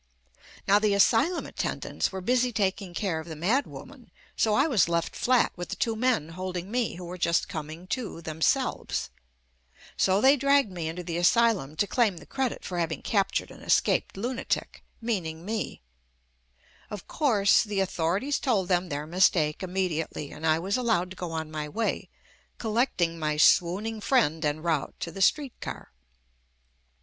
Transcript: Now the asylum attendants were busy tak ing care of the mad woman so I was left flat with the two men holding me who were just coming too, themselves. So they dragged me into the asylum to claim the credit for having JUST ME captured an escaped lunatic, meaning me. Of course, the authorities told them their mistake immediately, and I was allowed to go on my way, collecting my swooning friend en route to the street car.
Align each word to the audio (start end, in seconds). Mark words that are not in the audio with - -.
Now 0.67 0.79
the 0.79 0.95
asylum 0.95 1.45
attendants 1.45 2.11
were 2.11 2.21
busy 2.21 2.51
tak 2.51 2.81
ing 2.81 2.95
care 2.95 3.19
of 3.19 3.27
the 3.27 3.35
mad 3.35 3.67
woman 3.67 4.09
so 4.35 4.55
I 4.55 4.65
was 4.65 4.89
left 4.89 5.15
flat 5.15 5.51
with 5.55 5.69
the 5.69 5.75
two 5.75 5.95
men 5.95 6.29
holding 6.29 6.71
me 6.71 6.95
who 6.95 7.05
were 7.05 7.19
just 7.19 7.47
coming 7.47 7.85
too, 7.85 8.19
themselves. 8.19 9.11
So 9.97 10.19
they 10.19 10.37
dragged 10.37 10.71
me 10.71 10.87
into 10.89 11.03
the 11.03 11.17
asylum 11.17 11.75
to 11.75 11.85
claim 11.85 12.17
the 12.17 12.25
credit 12.25 12.65
for 12.65 12.79
having 12.79 13.03
JUST 13.03 13.09
ME 13.09 13.11
captured 13.11 13.51
an 13.51 13.61
escaped 13.61 14.17
lunatic, 14.17 14.83
meaning 15.01 15.45
me. 15.45 15.81
Of 16.89 17.07
course, 17.07 17.61
the 17.63 17.79
authorities 17.79 18.39
told 18.39 18.69
them 18.69 18.89
their 18.89 19.05
mistake 19.05 19.61
immediately, 19.61 20.31
and 20.31 20.47
I 20.47 20.57
was 20.57 20.77
allowed 20.77 21.11
to 21.11 21.15
go 21.15 21.31
on 21.31 21.51
my 21.51 21.69
way, 21.69 22.09
collecting 22.57 23.19
my 23.19 23.37
swooning 23.37 24.01
friend 24.01 24.43
en 24.43 24.61
route 24.63 24.95
to 25.01 25.11
the 25.11 25.21
street 25.21 25.53
car. 25.61 25.91